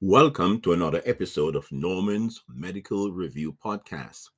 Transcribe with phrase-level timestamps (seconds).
[0.00, 4.28] Welcome to another episode of Norman's Medical Review Podcast.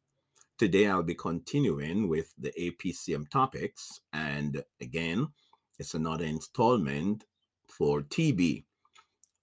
[0.58, 5.26] Today I'll be continuing with the APCM topics, and again,
[5.78, 7.24] it's another installment
[7.66, 8.64] for TB.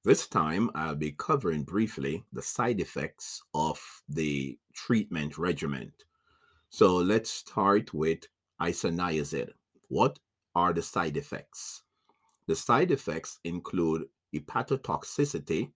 [0.06, 5.92] This time I'll be covering briefly the side effects of the treatment regimen.
[6.70, 8.28] So let's start with
[8.62, 9.50] isoniazid.
[9.88, 10.20] What
[10.54, 11.82] are the side effects?
[12.46, 15.72] The side effects include hepatotoxicity,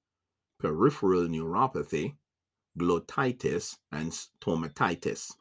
[0.60, 2.16] peripheral neuropathy,
[2.78, 5.32] glossitis, and stomatitis.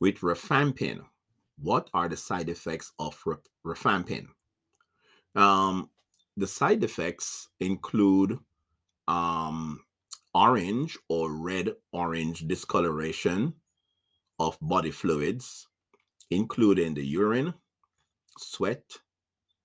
[0.00, 1.00] With rifampin,
[1.58, 3.22] what are the side effects of
[3.64, 4.26] rifampin?
[5.34, 5.90] Um,
[6.36, 8.38] the side effects include
[9.06, 9.80] um,
[10.34, 13.54] orange or red orange discoloration
[14.40, 15.68] of body fluids,
[16.30, 17.54] including the urine,
[18.38, 18.84] sweat,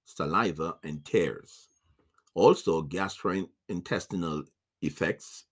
[0.06, 1.69] saliva, and tears.
[2.40, 4.48] Also, gastrointestinal
[4.82, 5.44] effects,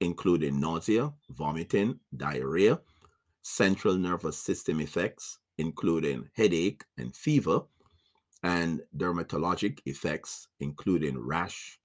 [0.00, 2.80] including nausea, vomiting, diarrhea,
[3.42, 7.60] central nervous system effects, including headache and fever,
[8.42, 11.78] and dermatologic effects, including rash,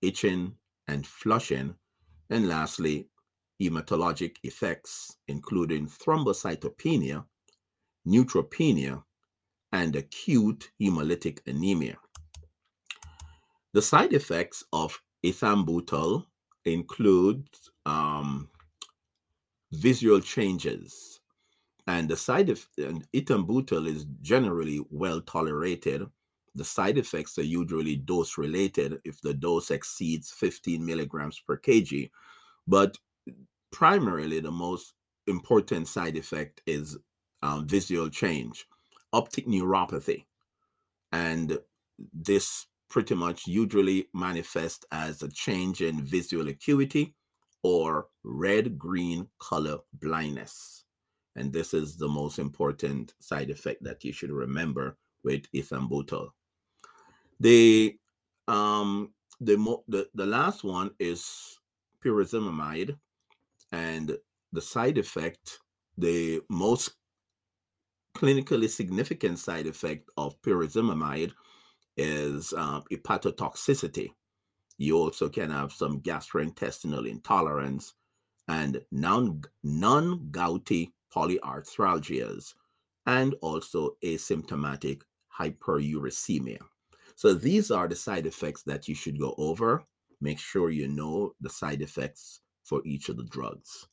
[0.00, 0.54] itching,
[0.88, 1.74] and flushing.
[2.30, 3.10] And lastly,
[3.60, 7.26] hematologic effects, including thrombocytopenia,
[8.08, 9.04] neutropenia,
[9.70, 11.98] and acute hemolytic anemia.
[13.74, 16.26] The side effects of ethambutol
[16.64, 17.48] include
[17.86, 18.48] um,
[19.72, 21.20] visual changes,
[21.86, 26.06] and the side of ethambutol is generally well tolerated.
[26.54, 32.10] The side effects are usually dose related if the dose exceeds 15 milligrams per kg,
[32.68, 32.98] but
[33.70, 34.92] primarily the most
[35.26, 36.98] important side effect is
[37.42, 38.66] um, visual change,
[39.14, 40.26] optic neuropathy,
[41.10, 41.58] and
[42.12, 47.14] this pretty much usually manifest as a change in visual acuity
[47.62, 50.84] or red green color blindness.
[51.34, 56.28] And this is the most important side effect that you should remember with ethambutol.
[57.40, 57.96] The
[58.46, 61.58] um the mo- the, the last one is
[62.04, 62.94] pyrazinamide
[63.72, 64.18] and
[64.52, 65.60] the side effect
[65.96, 66.92] the most
[68.14, 71.32] clinically significant side effect of pyrazinamide
[72.02, 74.10] is um, hepatotoxicity.
[74.78, 77.94] You also can have some gastrointestinal intolerance
[78.48, 82.54] and non non gouty polyarthralgias,
[83.06, 85.02] and also asymptomatic
[85.38, 86.58] hyperuricemia.
[87.14, 89.84] So these are the side effects that you should go over.
[90.20, 93.86] Make sure you know the side effects for each of the drugs.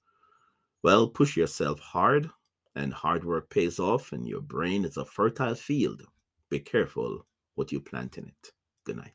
[0.84, 2.30] Well, push yourself hard,
[2.76, 6.04] and hard work pays off, and your brain is a fertile field.
[6.50, 7.26] Be careful
[7.60, 8.54] what you plant in it.
[8.86, 9.12] Good night.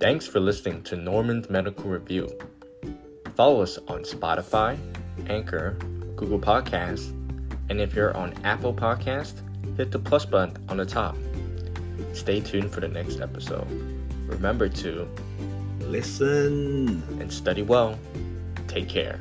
[0.00, 2.26] Thanks for listening to Norman's Medical Review.
[3.36, 4.78] Follow us on Spotify,
[5.28, 5.76] Anchor,
[6.16, 7.10] Google Podcasts,
[7.68, 9.42] and if you're on Apple Podcast,
[9.76, 11.16] hit the plus button on the top.
[12.14, 13.68] Stay tuned for the next episode.
[14.26, 15.06] Remember to
[15.80, 17.98] listen and study well.
[18.68, 19.18] Take care.